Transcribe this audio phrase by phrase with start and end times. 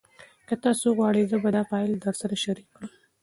[0.47, 2.85] که تاسي وغواړئ زه به دا فایل درسره شریک کړم.